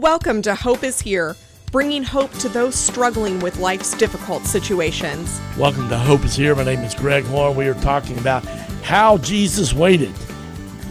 [0.00, 1.36] Welcome to Hope is Here,
[1.70, 5.40] bringing hope to those struggling with life's difficult situations.
[5.56, 6.56] Welcome to Hope is Here.
[6.56, 7.54] My name is Greg Horn.
[7.54, 8.44] We are talking about
[8.82, 10.12] how Jesus waited.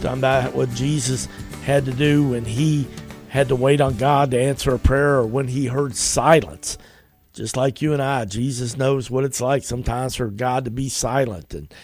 [0.00, 1.28] Talking about what Jesus
[1.64, 2.88] had to do when he
[3.28, 6.78] had to wait on God to answer a prayer or when he heard silence.
[7.34, 10.88] Just like you and I, Jesus knows what it's like sometimes for God to be
[10.88, 11.52] silent.
[11.52, 11.74] And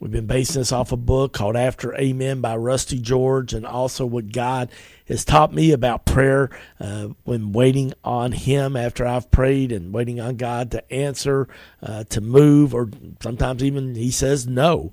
[0.00, 4.06] we've been basing this off a book called After Amen by Rusty George and also
[4.06, 4.70] what God
[5.06, 10.18] has taught me about prayer uh, when waiting on Him after I've prayed and waiting
[10.18, 11.46] on God to answer,
[11.82, 12.88] uh, to move, or
[13.20, 14.90] sometimes even He says no.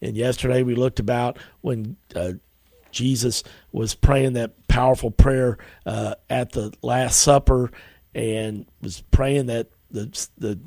[0.00, 2.32] And yesterday we looked about when uh,
[2.90, 7.70] Jesus was praying that powerful prayer uh, at the Last Supper
[8.14, 10.58] and was praying that the, the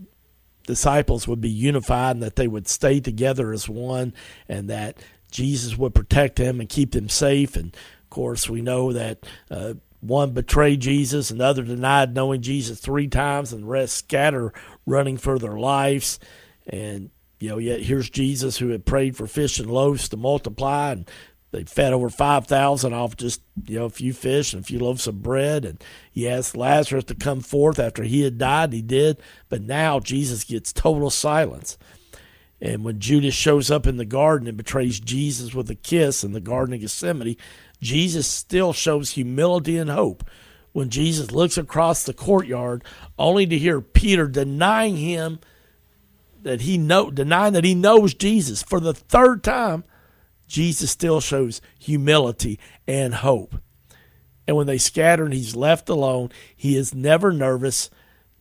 [0.64, 4.14] disciples would be unified and that they would stay together as one
[4.48, 4.98] and that
[5.32, 7.56] Jesus would protect them and keep them safe.
[7.56, 13.08] And of course, we know that uh, one betrayed Jesus, another denied knowing Jesus three
[13.08, 14.54] times, and the rest scatter
[14.86, 16.20] running for their lives.
[16.68, 20.92] And you know, yet here's Jesus who had prayed for fish and loaves to multiply,
[20.92, 21.10] and
[21.52, 25.06] they fed over 5,000 off just, you know, a few fish and a few loaves
[25.06, 25.66] of bread.
[25.66, 28.72] And he asked Lazarus to come forth after he had died.
[28.72, 29.22] He did.
[29.50, 31.78] But now Jesus gets total silence.
[32.62, 36.32] And when Judas shows up in the garden and betrays Jesus with a kiss in
[36.32, 37.36] the Garden of Gethsemane,
[37.82, 40.24] Jesus still shows humility and hope.
[40.72, 42.84] When Jesus looks across the courtyard,
[43.18, 45.40] only to hear Peter denying him
[46.44, 49.84] that he know denying that he knows Jesus for the third time,
[50.52, 53.56] Jesus still shows humility and hope.
[54.46, 57.90] And when they scatter and he's left alone, he is never nervous.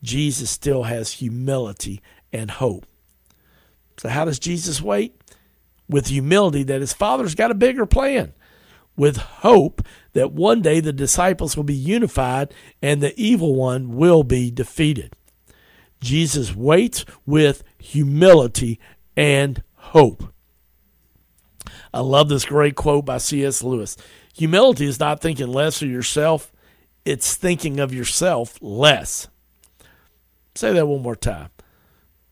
[0.03, 2.85] Jesus still has humility and hope.
[3.97, 5.21] So, how does Jesus wait?
[5.89, 8.33] With humility that his Father's got a bigger plan,
[8.97, 9.81] with hope
[10.13, 15.15] that one day the disciples will be unified and the evil one will be defeated.
[16.01, 18.81] Jesus waits with humility
[19.17, 20.25] and hope.
[21.93, 23.63] I love this great quote by C.S.
[23.63, 23.97] Lewis.
[24.35, 26.53] Humility is not thinking less of yourself,
[27.05, 29.29] it's thinking of yourself less.
[30.55, 31.51] Say that one more time.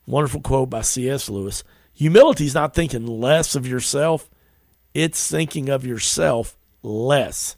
[0.07, 1.29] Wonderful quote by C.S.
[1.29, 1.65] Lewis.
[1.95, 4.31] Humility is not thinking less of yourself,
[4.95, 7.57] it's thinking of yourself less.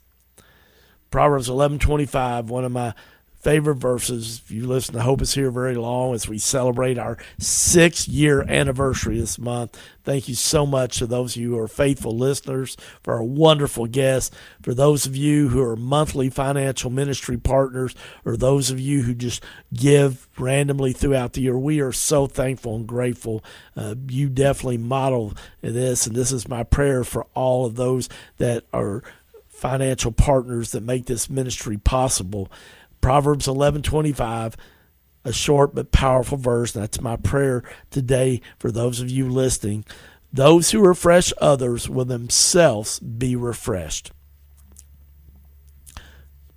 [1.11, 2.93] Proverbs 11:25, one of my
[3.41, 4.41] favorite verses.
[4.43, 8.43] If you listen to Hope is Here very long as we celebrate our six year
[8.43, 9.77] anniversary this month.
[10.03, 13.85] Thank you so much to those of you who are faithful listeners, for our wonderful
[13.87, 19.03] guests, for those of you who are monthly financial ministry partners, or those of you
[19.03, 19.43] who just
[19.73, 21.57] give randomly throughout the year.
[21.57, 23.43] We are so thankful and grateful.
[23.75, 28.63] Uh, you definitely model this, and this is my prayer for all of those that
[28.73, 29.03] are
[29.49, 32.51] financial partners that make this ministry possible.
[33.01, 34.55] Proverbs 11:25,
[35.25, 36.71] a short but powerful verse.
[36.71, 39.83] That's my prayer today for those of you listening.
[40.31, 44.11] Those who refresh others will themselves be refreshed.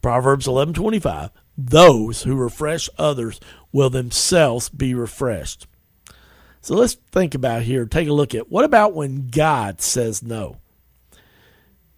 [0.01, 3.41] Proverbs 11:25, those who refresh others
[3.73, 5.67] will themselves be refreshed.
[6.61, 7.85] So let's think about here.
[7.87, 10.59] Take a look at what about when God says no?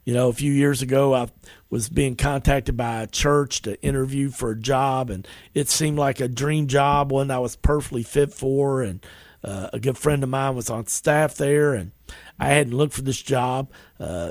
[0.06, 1.28] You know, a few years ago, I
[1.69, 6.21] was being contacted by a church to interview for a job, and it seemed like
[6.21, 8.83] a dream job, one I was perfectly fit for.
[8.83, 9.05] And
[9.43, 11.91] uh, a good friend of mine was on staff there, and
[12.39, 13.69] I hadn't looked for this job.
[13.99, 14.31] Uh,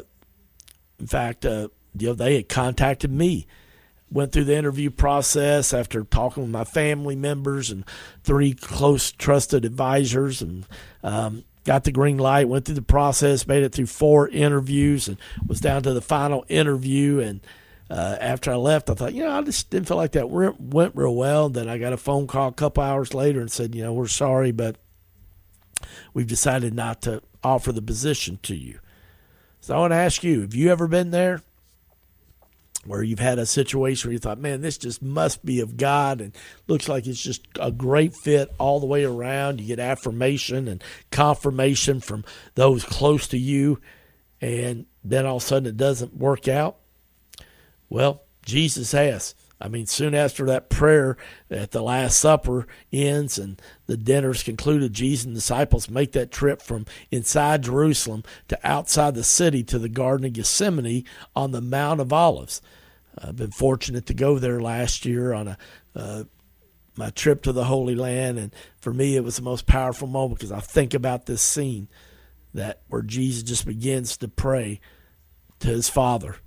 [0.97, 1.68] in fact, uh,
[2.00, 3.46] you know, they had contacted me.
[4.09, 7.84] Went through the interview process after talking with my family members and
[8.24, 10.66] three close, trusted advisors, and
[11.03, 15.17] um, got the green light, went through the process, made it through four interviews, and
[15.45, 17.19] was down to the final interview.
[17.19, 17.41] And
[17.89, 20.95] uh, after I left, I thought, you know, I just didn't feel like that went
[20.95, 21.49] real well.
[21.49, 24.07] Then I got a phone call a couple hours later and said, you know, we're
[24.07, 24.77] sorry, but
[26.13, 28.79] we've decided not to offer the position to you.
[29.59, 31.41] So I want to ask you, have you ever been there?
[32.85, 36.21] Where you've had a situation where you thought, man, this just must be of God
[36.21, 36.36] and
[36.68, 39.59] looks like it's just a great fit all the way around.
[39.59, 42.24] You get affirmation and confirmation from
[42.56, 43.81] those close to you,
[44.42, 46.77] and then all of a sudden it doesn't work out.
[47.89, 49.36] Well, Jesus has.
[49.59, 51.18] I mean, soon after that prayer
[51.50, 56.62] at the Last Supper ends and the dinner's concluded, Jesus and disciples make that trip
[56.62, 61.06] from inside Jerusalem to outside the city to the Garden of Gethsemane
[61.36, 62.62] on the Mount of Olives.
[63.17, 65.57] I've been fortunate to go there last year on a
[65.95, 66.23] uh,
[66.97, 70.39] my trip to the Holy Land, and for me, it was the most powerful moment
[70.39, 71.89] because I think about this scene
[72.53, 74.79] that where Jesus just begins to pray
[75.59, 76.38] to his Father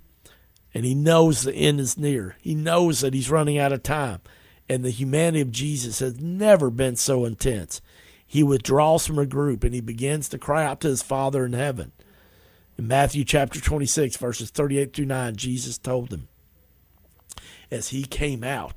[0.73, 2.37] and he knows the end is near.
[2.39, 4.21] He knows that he's running out of time.
[4.67, 7.81] And the humanity of Jesus has never been so intense.
[8.25, 11.53] He withdraws from a group and he begins to cry out to his Father in
[11.53, 11.91] heaven.
[12.77, 16.28] In Matthew chapter 26, verses 38 through 9, Jesus told them,
[17.71, 18.73] as he came out,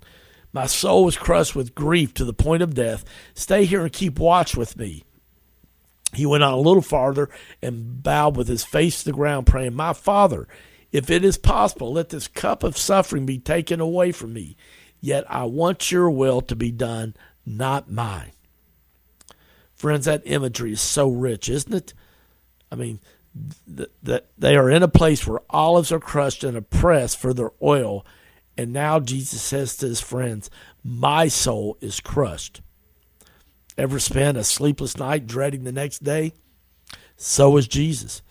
[0.53, 3.05] My soul was crushed with grief to the point of death.
[3.35, 5.05] Stay here and keep watch with me.
[6.15, 7.31] He went on a little farther
[7.63, 10.47] and bowed with his face to the ground, praying, My Father,
[10.91, 14.57] if it is possible, let this cup of suffering be taken away from me.
[15.01, 17.15] Yet I want your will to be done,
[17.47, 18.33] not mine.
[19.75, 21.95] Friends, that imagery is so rich, isn't it?
[22.71, 23.01] I mean,
[23.67, 28.05] that they are in a place where olives are crushed and pressed for their oil.
[28.57, 30.51] And now Jesus says to his friends,
[30.85, 32.61] My soul is crushed.
[33.79, 36.33] Ever spent a sleepless night dreading the next day?
[37.17, 38.23] So is Jesus.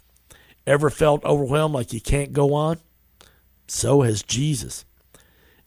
[0.67, 2.77] Ever felt overwhelmed like you can't go on?
[3.67, 4.85] So has Jesus.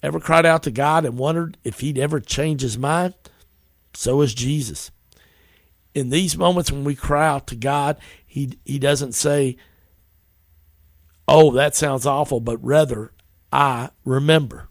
[0.03, 3.15] Ever cried out to God and wondered if he'd ever change his mind?
[3.95, 4.91] So has Jesus.
[5.95, 7.97] In these moments when we cry out to God,
[8.27, 9.57] he, he doesn't say,
[11.27, 13.13] Oh, that sounds awful, but rather,
[13.55, 14.69] I remember.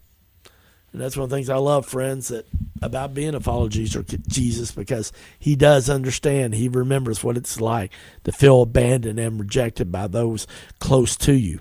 [0.92, 2.46] And that's one of the things I love, friends, that
[2.82, 6.54] about being a follower of Jesus because he does understand.
[6.54, 7.90] He remembers what it's like
[8.24, 10.46] to feel abandoned and rejected by those
[10.80, 11.60] close to you.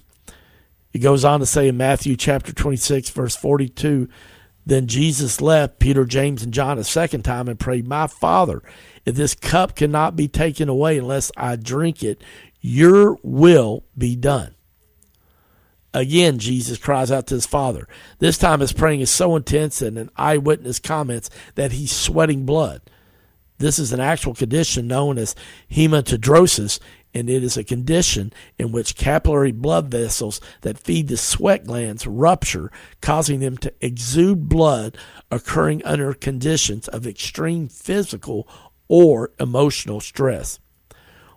[0.92, 4.10] He goes on to say in Matthew chapter 26, verse 42,
[4.66, 8.62] then Jesus left Peter, James, and John a second time and prayed, My Father,
[9.06, 12.22] if this cup cannot be taken away unless I drink it,
[12.60, 14.56] your will be done.
[15.94, 17.88] Again, Jesus cries out to his father.
[18.19, 22.81] This time his praying is so intense and an eyewitness comments that he's sweating blood.
[23.60, 25.36] This is an actual condition known as
[25.72, 26.80] hematidrosis,
[27.13, 32.07] and it is a condition in which capillary blood vessels that feed the sweat glands
[32.07, 34.98] rupture, causing them to exude blood,
[35.30, 38.48] occurring under conditions of extreme physical
[38.88, 40.60] or emotional stress.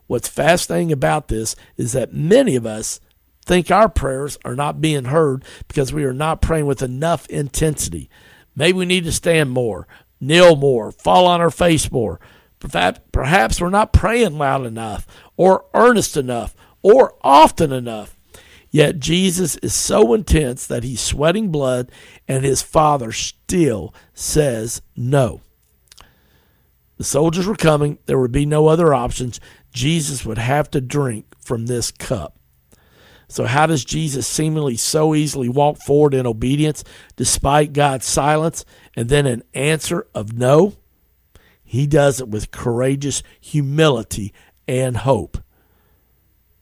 [0.06, 3.00] What's fascinating about this is that many of us
[3.46, 8.10] think our prayers are not being heard because we are not praying with enough intensity.
[8.54, 9.86] Maybe we need to stand more,
[10.20, 12.20] kneel more, fall on our face more.
[12.58, 15.06] Perhaps we're not praying loud enough,
[15.36, 18.16] or earnest enough, or often enough.
[18.70, 21.92] Yet Jesus is so intense that he's sweating blood,
[22.26, 25.40] and his father still says no.
[26.96, 27.98] The soldiers were coming.
[28.06, 29.38] There would be no other options.
[29.72, 32.38] Jesus would have to drink from this cup.
[33.28, 36.84] So, how does Jesus seemingly so easily walk forward in obedience
[37.16, 38.64] despite God's silence
[38.94, 40.74] and then an answer of no?
[41.64, 44.32] He does it with courageous humility
[44.68, 45.38] and hope.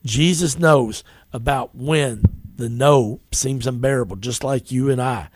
[0.04, 2.22] Jesus knows about when
[2.56, 5.28] the no seems unbearable, just like you and I.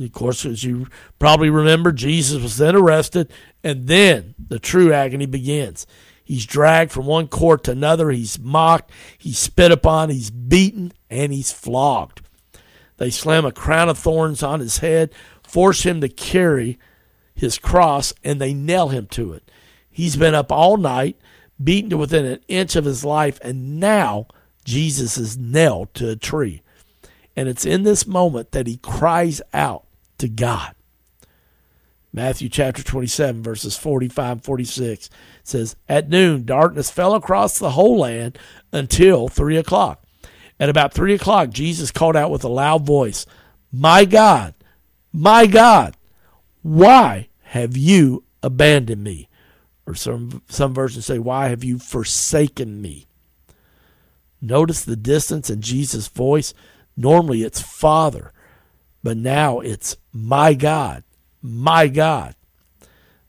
[0.00, 0.88] Of course, as you
[1.18, 3.32] probably remember, Jesus was then arrested,
[3.62, 5.86] and then the true agony begins.
[6.24, 8.10] He's dragged from one court to another.
[8.10, 8.90] He's mocked.
[9.18, 10.10] He's spit upon.
[10.10, 10.92] He's beaten.
[11.10, 12.22] And he's flogged.
[12.96, 15.12] They slam a crown of thorns on his head,
[15.42, 16.78] force him to carry
[17.34, 19.50] his cross, and they nail him to it.
[19.90, 21.18] He's been up all night,
[21.62, 24.28] beaten to within an inch of his life, and now
[24.64, 26.62] Jesus is nailed to a tree.
[27.36, 29.84] And it's in this moment that he cries out
[30.18, 30.73] to God.
[32.14, 35.10] Matthew chapter 27, verses 45 46
[35.42, 38.38] says, At noon, darkness fell across the whole land
[38.70, 40.00] until three o'clock.
[40.60, 43.26] At about three o'clock, Jesus called out with a loud voice,
[43.72, 44.54] My God,
[45.12, 45.96] my God,
[46.62, 49.28] why have you abandoned me?
[49.84, 53.08] Or some, some versions say, Why have you forsaken me?
[54.40, 56.54] Notice the distance in Jesus' voice.
[56.96, 58.32] Normally it's Father,
[59.02, 61.02] but now it's my God
[61.44, 62.34] my God.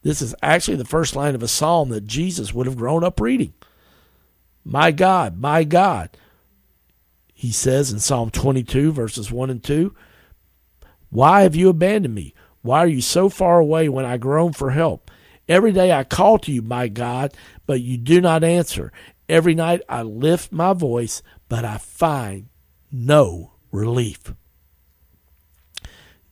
[0.02, 3.20] This is actually the first line of a psalm that Jesus would have grown up
[3.20, 3.54] reading.
[4.64, 6.10] My God, my God.
[7.34, 9.94] He says in Psalm 22, verses 1 and 2,
[11.10, 12.34] Why have you abandoned me?
[12.62, 15.12] Why are you so far away when I groan for help?
[15.50, 17.34] Every day I call to you, my God,
[17.66, 18.94] but you do not answer.
[19.28, 22.48] Every night I lift my voice, but I find
[22.92, 24.34] no relief.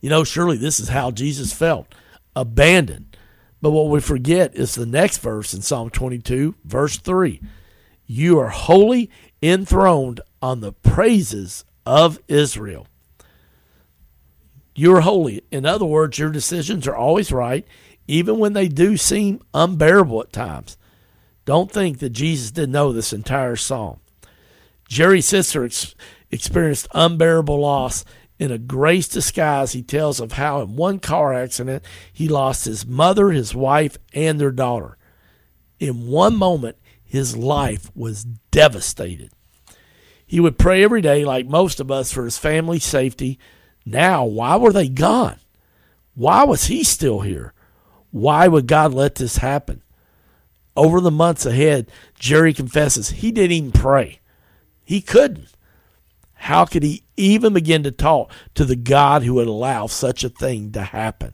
[0.04, 1.86] You know, surely this is how Jesus felt
[2.36, 3.16] abandoned.
[3.62, 7.40] But what we forget is the next verse in Psalm 22, verse 3.
[8.04, 9.08] You are holy
[9.42, 12.86] enthroned on the praises of Israel.
[14.74, 15.42] You are holy.
[15.50, 17.66] In other words, your decisions are always right,
[18.06, 20.76] even when they do seem unbearable at times.
[21.46, 24.00] Don't think that Jesus didn't know this entire psalm.
[24.86, 25.94] Jerry Sittser ex-
[26.30, 28.04] experienced unbearable loss.
[28.38, 32.84] In a grace disguise, he tells of how in one car accident he lost his
[32.84, 34.96] mother, his wife, and their daughter.
[35.78, 39.30] In one moment, his life was devastated.
[40.26, 43.38] He would pray every day, like most of us, for his family's safety.
[43.86, 45.36] Now, why were they gone?
[46.14, 47.52] Why was he still here?
[48.10, 49.82] Why would God let this happen?
[50.76, 51.88] Over the months ahead,
[52.18, 54.20] Jerry confesses he didn't even pray.
[54.84, 55.53] He couldn't.
[56.34, 60.28] How could he even begin to talk to the God who would allow such a
[60.28, 61.32] thing to happen?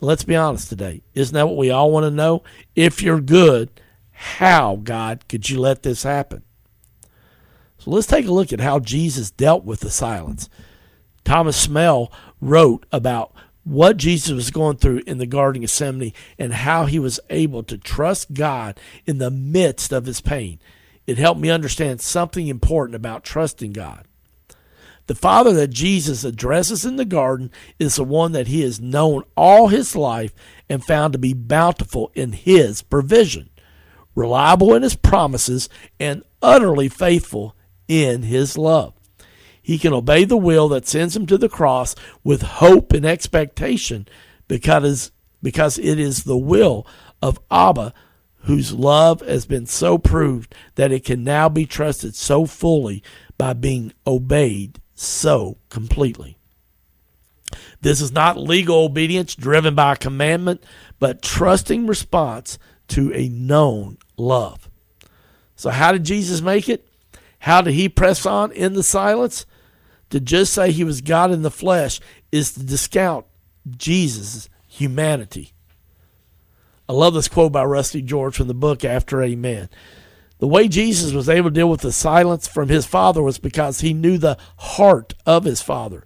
[0.00, 1.02] Let's be honest today.
[1.14, 2.42] Isn't that what we all want to know?
[2.74, 3.70] If you're good,
[4.12, 6.42] how, God, could you let this happen?
[7.78, 10.50] So let's take a look at how Jesus dealt with the silence.
[11.24, 13.32] Thomas Smail wrote about
[13.64, 17.62] what Jesus was going through in the Garden of Gethsemane and how he was able
[17.64, 20.60] to trust God in the midst of his pain.
[21.06, 24.06] It helped me understand something important about trusting God.
[25.06, 29.22] The Father that Jesus addresses in the garden is the one that he has known
[29.36, 30.34] all his life
[30.68, 33.48] and found to be bountiful in his provision,
[34.16, 35.68] reliable in his promises,
[36.00, 37.54] and utterly faithful
[37.86, 38.94] in his love.
[39.62, 41.94] He can obey the will that sends him to the cross
[42.24, 44.08] with hope and expectation
[44.48, 46.86] because, because it is the will
[47.22, 47.94] of Abba
[48.46, 53.02] whose love has been so proved that it can now be trusted so fully
[53.36, 56.38] by being obeyed so completely.
[57.80, 60.62] This is not legal obedience driven by a commandment,
[61.00, 64.70] but trusting response to a known love.
[65.56, 66.86] So, how did Jesus make it?
[67.40, 69.44] How did he press on in the silence?
[70.10, 72.00] To just say he was God in the flesh
[72.30, 73.26] is to discount
[73.76, 75.52] Jesus' humanity.
[76.88, 79.68] I love this quote by Rusty George from the book After Amen.
[80.38, 83.80] The way Jesus was able to deal with the silence from his father was because
[83.80, 86.04] he knew the heart of his father.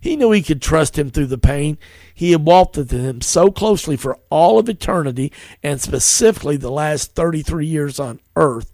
[0.00, 1.78] He knew he could trust him through the pain.
[2.12, 7.14] He had walked with him so closely for all of eternity and specifically the last
[7.14, 8.70] 33 years on earth.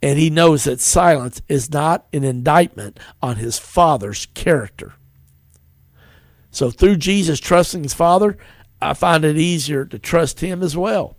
[0.00, 4.94] And he knows that silence is not an indictment on his father's character.
[6.50, 8.38] So, through Jesus trusting his father,
[8.80, 11.16] I find it easier to trust him as well.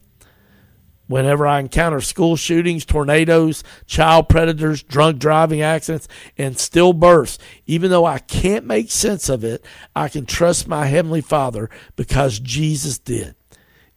[1.07, 7.89] Whenever I encounter school shootings, tornadoes, child predators, drunk driving accidents, and still stillbirths, even
[7.89, 12.99] though I can't make sense of it, I can trust my Heavenly Father because Jesus
[12.99, 13.33] did.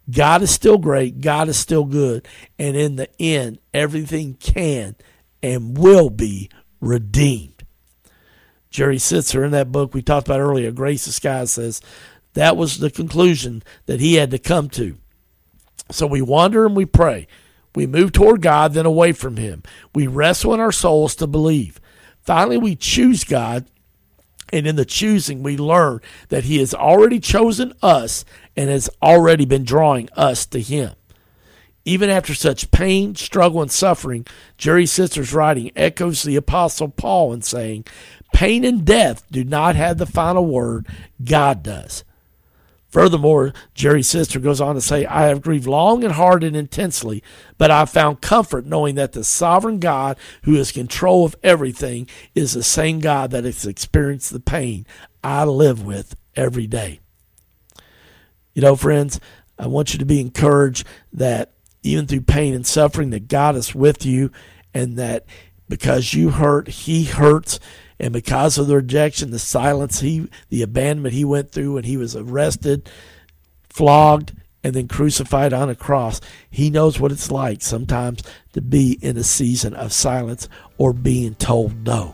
[0.09, 2.27] God is still great, God is still good,
[2.57, 4.95] and in the end, everything can
[5.43, 6.49] and will be
[6.81, 7.63] redeemed.
[8.71, 11.79] Jerry Sittser, in that book we talked about earlier, Grace Disguised, says
[12.33, 14.97] that was the conclusion that he had to come to.
[15.91, 17.27] So we wander and we pray.
[17.75, 19.63] We move toward God, then away from Him.
[19.95, 21.79] We wrestle in our souls to believe.
[22.21, 23.65] Finally, we choose God,
[24.51, 25.99] and in the choosing, we learn
[26.29, 28.23] that He has already chosen us
[28.55, 30.91] and has already been drawing us to Him.
[31.85, 34.25] Even after such pain, struggle, and suffering,
[34.57, 37.85] Jerry Sittser's writing echoes the Apostle Paul in saying,
[38.33, 40.87] Pain and death do not have the final word,
[41.23, 42.05] God does.
[42.93, 47.23] Furthermore, Jerry Sittser goes on to say, I have grieved long and hard and intensely,
[47.57, 52.07] but I have found comfort knowing that the sovereign God who is control of everything
[52.35, 54.85] is the same God that has experienced the pain
[55.23, 56.99] I live with every day.
[58.53, 59.19] You know, friends,
[59.57, 63.73] I want you to be encouraged that even through pain and suffering, that God is
[63.73, 64.29] with you
[64.71, 65.25] and that
[65.67, 67.59] because you hurt, He hurts
[68.03, 71.95] and because of the rejection, the silence, he, the abandonment he went through when he
[71.95, 72.89] was arrested,
[73.69, 76.19] flogged, and then crucified on a cross,
[76.49, 81.35] he knows what it's like sometimes to be in a season of silence or being
[81.35, 82.13] told no.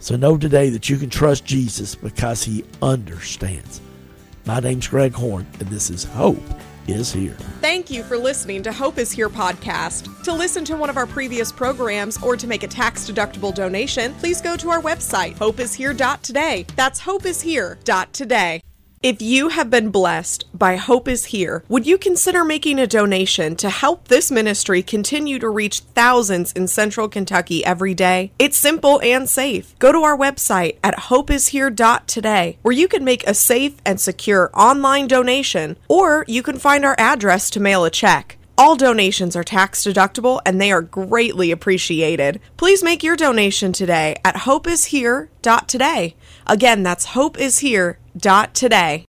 [0.00, 3.80] So know today that you can trust Jesus because he understands.
[4.44, 6.44] My name's Greg Horn, and this is Hope
[6.88, 7.34] is here.
[7.60, 10.22] Thank you for listening to Hope is Here podcast.
[10.24, 14.14] To listen to one of our previous programs or to make a tax deductible donation,
[14.14, 16.66] please go to our website, hopeishere.today.
[16.76, 18.60] That's hopeishere.today.
[19.02, 23.54] If you have been blessed by Hope is Here, would you consider making a donation
[23.56, 28.32] to help this ministry continue to reach thousands in central Kentucky every day?
[28.38, 29.78] It's simple and safe.
[29.78, 35.08] Go to our website at hopeishere.today where you can make a safe and secure online
[35.08, 38.38] donation or you can find our address to mail a check.
[38.58, 42.40] All donations are tax deductible and they are greatly appreciated.
[42.56, 46.14] Please make your donation today at hopeishere.today.
[46.46, 49.04] Again, that's hopeishere.today.